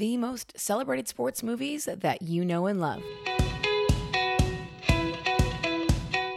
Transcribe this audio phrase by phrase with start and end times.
[0.00, 3.02] the most celebrated sports movies that you know and love.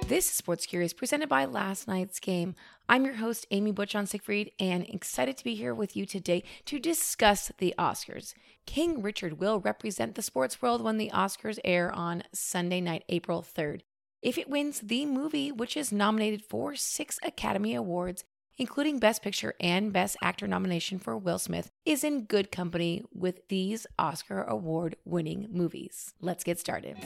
[0.05, 2.55] This is Sports Curious presented by Last Night's Game.
[2.89, 6.77] I'm your host, Amy Butchon Siegfried, and excited to be here with you today to
[6.77, 8.33] discuss the Oscars.
[8.65, 13.41] King Richard will represent the sports world when the Oscars air on Sunday night, April
[13.41, 13.79] 3rd.
[14.21, 18.25] If it wins the movie, which is nominated for six Academy Awards,
[18.57, 23.47] including Best Picture and Best Actor nomination for Will Smith, is in good company with
[23.47, 26.13] these Oscar Award winning movies.
[26.21, 26.97] Let's get started.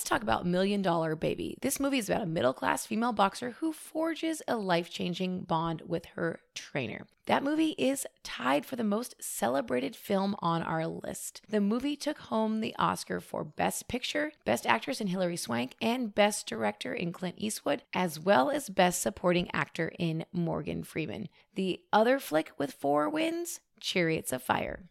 [0.00, 1.58] Let's talk about Million Dollar Baby.
[1.60, 5.82] This movie is about a middle class female boxer who forges a life changing bond
[5.86, 7.06] with her trainer.
[7.26, 11.42] That movie is tied for the most celebrated film on our list.
[11.50, 16.14] The movie took home the Oscar for Best Picture, Best Actress in Hilary Swank, and
[16.14, 21.28] Best Director in Clint Eastwood, as well as Best Supporting Actor in Morgan Freeman.
[21.56, 24.84] The other flick with four wins, Chariots of Fire.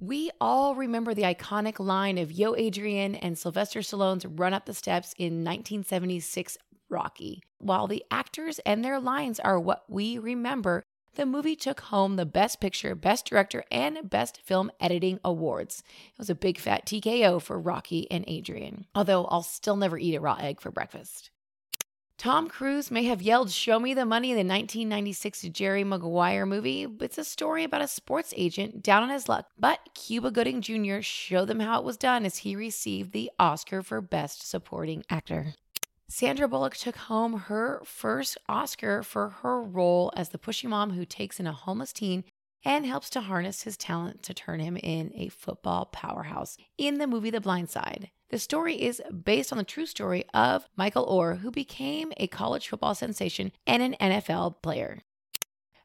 [0.00, 4.74] We all remember the iconic line of Yo Adrian and Sylvester Stallone's Run Up the
[4.74, 7.42] Steps in 1976 Rocky.
[7.58, 10.82] While the actors and their lines are what we remember,
[11.14, 15.84] the movie took home the Best Picture, Best Director, and Best Film Editing awards.
[16.12, 20.16] It was a big fat TKO for Rocky and Adrian, although I'll still never eat
[20.16, 21.30] a raw egg for breakfast.
[22.16, 26.86] Tom Cruise may have yelled, Show me the money in the 1996 Jerry Maguire movie,
[27.00, 29.46] it's a story about a sports agent down on his luck.
[29.58, 31.00] But Cuba Gooding Jr.
[31.00, 35.54] showed them how it was done as he received the Oscar for Best Supporting Actor.
[36.08, 41.04] Sandra Bullock took home her first Oscar for her role as the pushy mom who
[41.04, 42.24] takes in a homeless teen
[42.64, 47.06] and helps to harness his talent to turn him in a football powerhouse in the
[47.06, 48.10] movie The Blind Side.
[48.34, 52.66] The story is based on the true story of Michael Oher, who became a college
[52.66, 55.02] football sensation and an NFL player.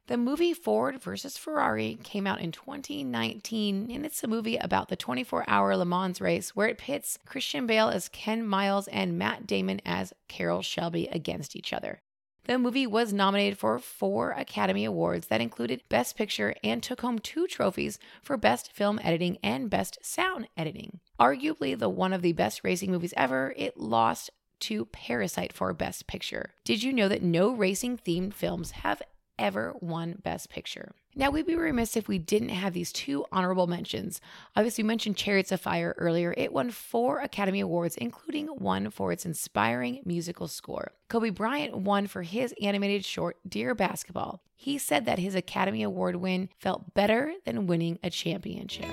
[0.08, 4.96] The movie Ford versus Ferrari came out in 2019, and it's a movie about the
[4.96, 9.46] 24 hour Le Mans race where it pits Christian Bale as Ken Miles and Matt
[9.46, 12.00] Damon as Carroll Shelby against each other.
[12.46, 17.20] The movie was nominated for four Academy Awards that included Best Picture and took home
[17.20, 20.98] two trophies for Best Film Editing and Best Sound Editing.
[21.20, 26.06] Arguably the one of the best racing movies ever, it lost to Parasite for Best
[26.06, 26.54] Picture.
[26.64, 29.02] Did you know that no racing themed films have
[29.40, 30.92] ever won Best Picture.
[31.16, 34.20] Now, we'd be remiss if we didn't have these two honorable mentions.
[34.54, 36.32] Obviously, we mentioned Chariots of Fire earlier.
[36.36, 40.92] It won four Academy Awards, including one for its inspiring musical score.
[41.08, 44.42] Kobe Bryant won for his animated short, Dear Basketball.
[44.54, 48.86] He said that his Academy Award win felt better than winning a championship.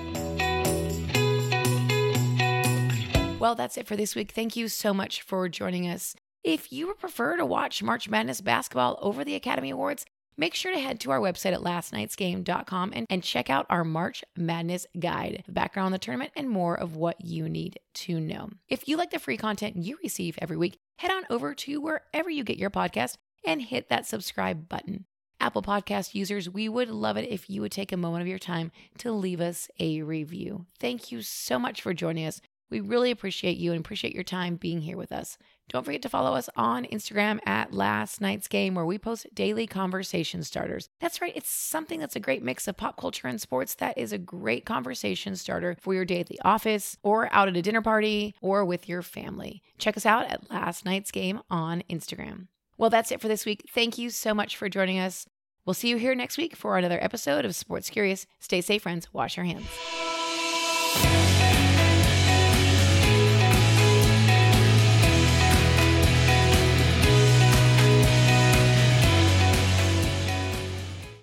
[3.38, 3.44] Mm-hmm.
[3.44, 4.32] Well, that's it for this week.
[4.32, 6.16] Thank you so much for joining us.
[6.44, 10.06] If you would prefer to watch March Madness basketball over the Academy Awards,
[10.38, 14.24] make sure to head to our website at lastnightsgame.com and, and check out our March
[14.36, 18.50] Madness guide, the background on the tournament, and more of what you need to know.
[18.70, 22.32] If you like the free content you receive every week, head on over to wherever
[22.32, 25.06] you get your podcast and hit that subscribe button.
[25.40, 28.40] Apple Podcast users, we would love it if you would take a moment of your
[28.40, 30.66] time to leave us a review.
[30.80, 32.42] Thank you so much for joining us.
[32.70, 35.38] We really appreciate you and appreciate your time being here with us.
[35.70, 39.68] Don't forget to follow us on Instagram at Last Night's Game, where we post daily
[39.68, 40.90] conversation starters.
[41.00, 44.14] That's right, it's something that's a great mix of pop culture and sports that is
[44.14, 47.82] a great conversation starter for your day at the office, or out at a dinner
[47.82, 49.62] party, or with your family.
[49.78, 52.48] Check us out at Last Night's Game on Instagram.
[52.78, 53.70] Well, that's it for this week.
[53.74, 55.26] Thank you so much for joining us.
[55.66, 58.26] We'll see you here next week for another episode of Sports Curious.
[58.40, 59.12] Stay safe, friends.
[59.14, 59.68] Wash your hands.